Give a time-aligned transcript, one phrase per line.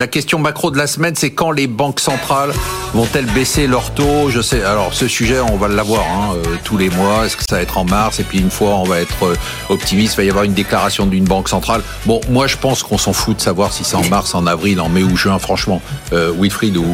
[0.00, 2.52] La question macro de la semaine, c'est quand les banques centrales
[2.94, 4.30] vont-elles baisser leurs taux?
[4.30, 4.62] Je sais.
[4.62, 7.26] Alors, ce sujet, on va l'avoir hein, euh, tous les mois.
[7.26, 8.20] Est-ce que ça va être en mars?
[8.20, 9.34] Et puis une fois, on va être euh,
[9.70, 10.14] optimiste.
[10.14, 11.82] Il va y avoir une déclaration d'une banque centrale.
[12.06, 14.80] Bon, moi, je pense qu'on s'en fout de savoir si c'est en mars, en avril,
[14.80, 15.40] en mai ou juin.
[15.40, 16.84] Franchement, euh, Wilfried ou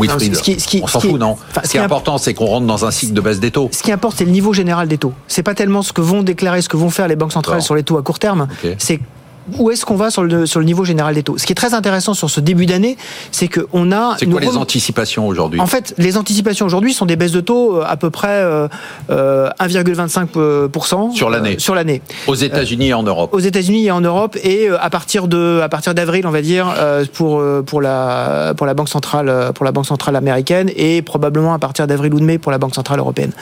[0.00, 0.40] Wilfried,
[0.80, 1.36] on s'en fout, non?
[1.64, 3.68] Ce qui est important, c'est qu'on rentre dans un cycle de baisse des taux.
[3.72, 5.12] Ce qui importe, c'est le niveau général des taux.
[5.26, 7.74] C'est pas tellement ce que vont déclarer, ce que vont faire les banques centrales sur
[7.74, 8.46] les taux à court terme.
[8.78, 9.00] C'est
[9.58, 11.38] où est-ce qu'on va sur le, sur le niveau général des taux?
[11.38, 12.96] Ce qui est très intéressant sur ce début d'année,
[13.30, 14.16] c'est qu'on a...
[14.18, 15.60] C'est quoi les anticipations aujourd'hui?
[15.60, 18.68] En fait, les anticipations aujourd'hui sont des baisses de taux euh, à peu près euh,
[19.60, 21.54] 1,25% euh, sur l'année.
[21.56, 22.02] Euh, sur l'année.
[22.26, 23.30] Aux États-Unis et en Europe.
[23.32, 26.74] Aux États-Unis et en Europe et à partir de à partir d'avril, on va dire
[27.12, 31.58] pour pour la pour la banque centrale pour la banque centrale américaine et probablement à
[31.58, 33.32] partir d'avril ou de mai pour la banque centrale européenne.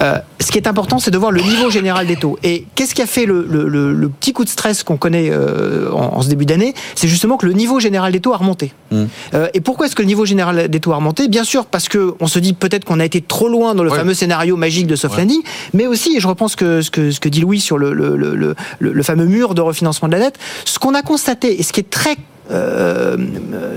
[0.00, 2.38] ce qui est important, c'est de voir le niveau général des taux.
[2.42, 5.30] Et qu'est-ce qui a fait le, le, le, le petit coup de stress qu'on connaît
[5.38, 8.72] euh, en, ce début d'année, c'est justement que le niveau général des taux a remonté.
[8.90, 9.04] Mmh.
[9.34, 11.28] Euh, et pourquoi est-ce que le niveau général des taux a remonté?
[11.28, 13.90] Bien sûr, parce que on se dit peut-être qu'on a été trop loin dans le
[13.90, 15.40] fameux scénario magique de soft landing,
[15.74, 18.16] mais aussi, et je repense que, ce, que, ce que dit Louis sur le, le,
[18.16, 21.72] le, le fameux mur de refinancement de la dette, ce qu'on a constaté, et ce
[21.72, 22.16] qui est très
[22.50, 23.16] euh,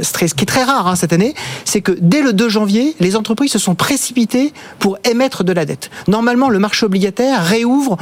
[0.01, 1.33] ce qui est très rare hein, cette année,
[1.65, 5.65] c'est que dès le 2 janvier, les entreprises se sont précipitées pour émettre de la
[5.65, 5.89] dette.
[6.07, 7.97] Normalement, le marché obligataire réouvre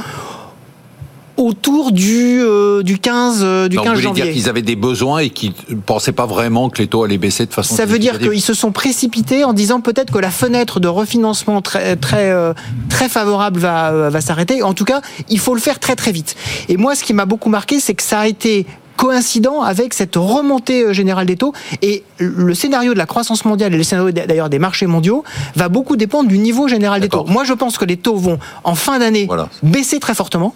[1.40, 4.24] autour du, euh, du 15, euh, du 15 janvier.
[4.24, 7.18] dire qu'ils avaient des besoins et qu'ils ne pensaient pas vraiment que les taux allaient
[7.18, 10.30] baisser de façon Ça veut dire qu'ils se sont précipités en disant peut-être que la
[10.30, 12.52] fenêtre de refinancement très, très, euh,
[12.90, 14.62] très favorable va, va s'arrêter.
[14.62, 16.36] En tout cas, il faut le faire très très vite.
[16.68, 20.16] Et moi, ce qui m'a beaucoup marqué, c'est que ça a été coïncident avec cette
[20.16, 21.54] remontée générale des taux.
[21.80, 25.24] Et le scénario de la croissance mondiale et le scénario d'ailleurs des marchés mondiaux
[25.56, 27.24] va beaucoup dépendre du niveau général des taux.
[27.24, 29.26] Moi, je pense que les taux vont en fin d'année
[29.62, 30.54] baisser très fortement.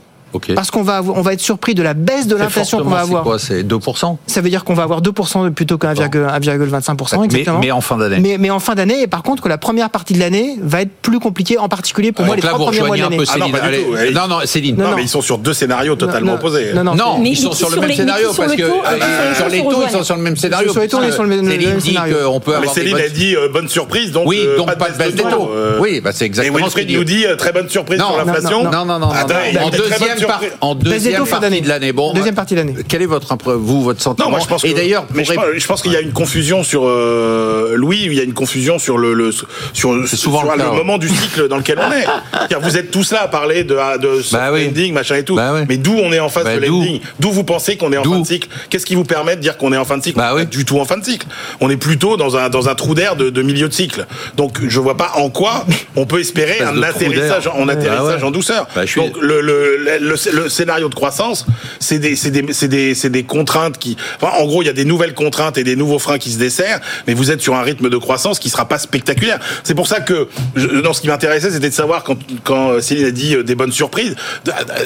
[0.54, 3.22] Parce qu'on va, on va être surpris de la baisse de l'inflation qu'on va avoir.
[3.22, 7.32] C'est quoi C'est 2% Ça veut dire qu'on va avoir 2% plutôt qu'un 1,25%.
[7.32, 8.18] Mais, mais, en fin d'année.
[8.20, 10.82] Mais, mais, en fin d'année, et par contre, que la première partie de l'année va
[10.82, 13.18] être plus compliquée, en particulier pour moi, les trois premiers mois de l'année.
[13.32, 13.48] Ah non,
[14.12, 14.76] non, non, Céline.
[14.76, 16.72] Non, mais ils sont sur deux scénarios totalement opposés.
[16.74, 19.90] Non, non, ils sont sur le même scénario parce que euh, sur les taux, ils
[19.90, 20.72] sont sur le même scénario.
[20.72, 22.16] Sur les taux, ils sont sur le même scénario.
[22.30, 22.74] qu'on peut avoir.
[22.74, 24.26] Mais Céline a dit euh, bonne surprise, donc.
[24.26, 25.50] Oui, euh, donc pas de baisse des taux.
[25.80, 27.24] Oui, bah, c'est exactement ce qu'il nous dit.
[27.38, 28.64] Très bonne surprise sur l'inflation.
[28.64, 29.08] Non, non, non.
[29.08, 30.18] En deuxième
[30.74, 31.92] deuxième partie de l'année.
[31.92, 32.74] Bon, deuxième partie de l'année.
[32.88, 34.64] Quel est votre vous votre sentiment Non, moi je pense.
[34.64, 38.02] Et d'ailleurs, je, pense qu'il y a une confusion sur euh, Louis.
[38.04, 41.48] Il y a une confusion sur le, le sur, souvent sur le, moment du cycle
[41.48, 42.06] dans lequel on est.
[42.48, 45.34] Car vous êtes tous là à parler de de bah landing, machin et tout.
[45.34, 47.96] Bah mais d'où on est en phase bah de landing D'où vous pensez qu'on est
[47.96, 50.02] en fin de cycle Qu'est-ce qui vous permet de dire qu'on est en fin de
[50.02, 50.46] cycle bah oui.
[50.46, 51.26] Du tout en fin de cycle.
[51.60, 54.06] On est plutôt dans un dans un trou d'air de, de, milieu de cycle.
[54.36, 55.64] Donc je vois pas en quoi
[55.96, 58.66] on peut espérer un atterrissage, en atterrissage en douceur.
[58.96, 61.46] Donc le, le, le scénario de croissance,
[61.80, 63.96] c'est des, des, des, des, contraintes qui.
[64.20, 66.38] Enfin, en gros, il y a des nouvelles contraintes et des nouveaux freins qui se
[66.38, 69.40] desserrent, mais vous êtes sur un rythme de croissance qui sera pas spectaculaire.
[69.62, 70.28] C'est pour ça que,
[70.82, 73.72] dans ce qui m'intéressait, c'était de savoir quand, quand Céline a dit euh, des bonnes
[73.72, 74.16] surprises,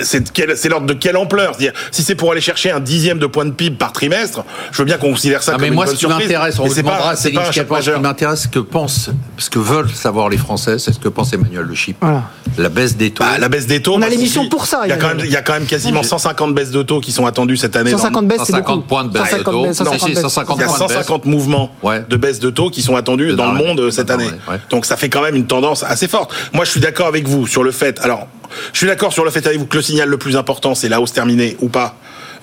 [0.02, 1.56] c'est l'ordre de quelle ampleur?
[1.56, 4.78] Dire Si c'est pour aller chercher un dixième de point de PIB par trimestre, je
[4.78, 6.26] veux bien qu'on considère ça comme mais moi, une bonne surprise.
[6.26, 10.28] M'intéresse, on demandera à Céline ce qui m'intéresse, ce que pensent, ce que veulent savoir
[10.28, 11.96] les Français, c'est ce que pense Emmanuel Le Chip.
[12.00, 12.24] Voilà.
[12.56, 13.24] La baisse des taux.
[13.24, 13.94] Bah, la baisse des taux.
[13.94, 14.82] On a l'émission pour ça.
[14.84, 17.00] Il y a, quand même, il y a quand même quasiment 150 baisses de taux
[17.00, 17.90] qui sont attendues cette année.
[17.90, 19.66] 150 baisses, c'est 150 points de baisse de taux.
[20.06, 21.70] il y a 150 mouvements
[22.08, 24.30] de baisse de taux qui sont attendus dans, le monde cette année.
[24.70, 26.32] Donc ça fait quand même une tendance assez forte.
[26.52, 27.98] Moi, je suis d'accord avec vous sur le fait.
[28.00, 28.26] Alors,
[28.72, 30.88] je suis d'accord sur le fait avec vous que le signal le plus important, c'est
[30.88, 31.96] la hausse terminée ou pas?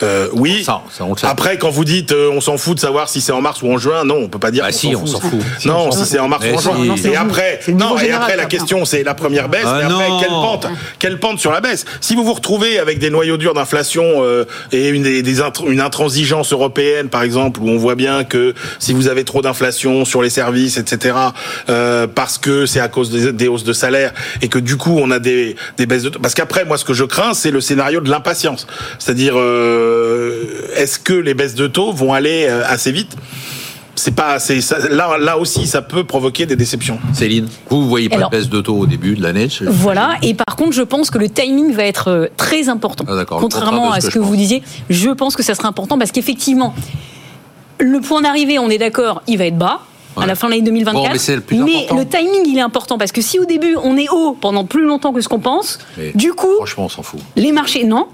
[0.03, 0.65] Euh, oui.
[1.23, 3.71] Après, quand vous dites euh, on s'en fout de savoir si c'est en mars ou
[3.71, 4.63] en juin, non, on peut pas dire.
[4.63, 5.39] Bah si, on s'en fout.
[5.65, 6.95] Non, si c'est en mars ou en juin.
[7.11, 9.65] et après, non, et après la question, c'est la première baisse.
[9.65, 10.67] Ah après, quelle pente,
[10.99, 14.45] quelle pente sur la baisse Si vous vous retrouvez avec des noyaux durs d'inflation euh,
[14.71, 19.07] et une, des, une intransigeance européenne, par exemple, où on voit bien que si vous
[19.07, 21.15] avez trop d'inflation sur les services, etc.,
[21.69, 24.97] euh, parce que c'est à cause des, des, hausses de salaire et que du coup
[24.99, 27.61] on a des, des baisses de, parce qu'après, moi, ce que je crains, c'est le
[27.61, 28.67] scénario de l'impatience,
[28.99, 29.84] c'est-à-dire euh,
[30.75, 33.15] est-ce que les baisses de taux vont aller euh, assez vite?
[33.97, 34.59] C'est pas c'est
[34.89, 36.99] là là aussi ça peut provoquer des déceptions.
[37.13, 40.33] Céline, vous ne voyez pas de baisse de taux au début de l'année Voilà et
[40.33, 43.05] par contre je pense que le timing va être euh, très important.
[43.07, 46.75] Ah, Contrairement à ce que, vous disiez, je pense que ça sera important parce qu'effectivement
[47.79, 49.81] le point d'arrivée, on est d'accord, il va être bas
[50.17, 51.09] à la fin de l'année 2024.
[51.51, 54.65] mais, le, timing, il est important parce que si au début on est haut pendant
[54.65, 55.79] plus longtemps que ce qu'on pense,
[56.13, 57.19] du coup, franchement, on s'en fout.
[57.35, 58.07] Les marchés, non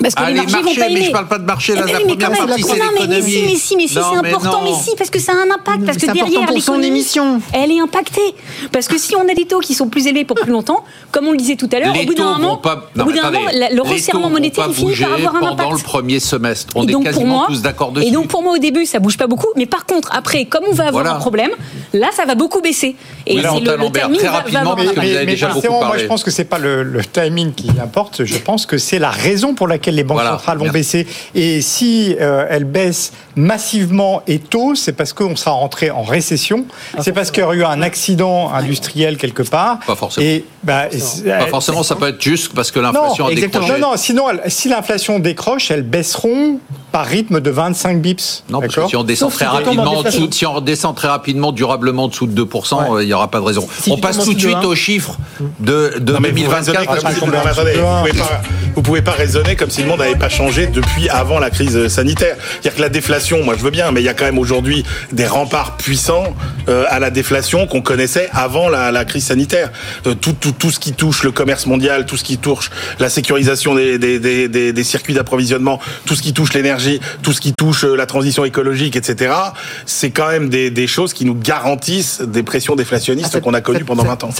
[0.00, 1.00] Parce que les marchés, vont pas aimer.
[1.00, 3.08] Mais je parle pas de marché, là, la première partie, c'est l'économie.
[3.08, 5.50] Mais si, mais si, mais si, c'est important, mais si, parce que ça a un
[5.54, 7.06] impact, parce que derrière l'économie,
[7.52, 8.34] elle est impactée.
[8.72, 11.26] Parce que si on a des taux qui sont plus élevés pour plus longtemps, comme
[11.26, 12.60] on le disait tout à l'heure, au bout d'un moment,
[12.94, 15.56] le resserrement monétaire finit par avoir un impact.
[15.56, 18.06] Pendant le premier semestre, on est quasiment tous d'accord dessus.
[18.06, 20.64] Et donc pour moi, au début, ça bouge pas beaucoup, mais par contre, après, comme
[20.70, 21.50] on va avoir un problème,
[21.98, 22.96] là, ça va beaucoup baisser.
[23.26, 25.86] Et c'est le timing très rapidement, parce que vous avez déjà beaucoup parlé.
[25.86, 28.24] Moi, je pense que c'est pas le timing qui importe.
[28.24, 31.06] Je pense que c'est la raison pour laquelle les banques centrales vont baisser.
[31.34, 36.64] Et si euh, elles baissent massivement et tôt, c'est parce qu'on sera rentré en récession.
[37.00, 39.80] C'est parce qu'il y aurait eu un accident industriel quelque part.
[39.86, 40.26] Pas forcément.
[40.26, 40.86] Et, bah,
[41.24, 43.72] pas forcément, ça peut être juste parce que l'inflation a décroché.
[43.72, 46.58] Non, non, sinon, si l'inflation décroche, elles baisseront
[46.92, 48.44] par rythme de 25 bips.
[48.48, 52.26] Non, parce que si on descend très rapidement, si on descend très rapidement, durablement dessous
[52.26, 53.66] de 2%, euh, il n'y aura pas de raison.
[53.88, 55.16] on passe tout de suite aux chiffres
[55.60, 56.86] de, de 2024.
[58.74, 61.50] Vous ne pouvez pas raisonner comme si le monde n'avait pas changé depuis avant la
[61.50, 62.36] crise sanitaire.
[62.50, 64.84] C'est-à-dire que la déflation, moi je veux bien, mais il y a quand même aujourd'hui
[65.12, 66.34] des remparts puissants
[66.68, 69.70] euh, à la déflation qu'on connaissait avant la, crise sanitaire.
[70.06, 73.08] Euh, tout, tout, tout ce qui touche le commerce mondial, tout ce qui touche la
[73.08, 77.52] sécurisation des, des, des, des circuits d'approvisionnement, tout ce qui touche l'énergie, tout ce qui
[77.52, 79.32] touche la transition écologique, etc.,
[79.86, 81.34] c'est quand même des, des choses qui nous
[81.66, 84.30] garantissent des pressions déflationnistes ah, qu'on a connues pendant 20 ans.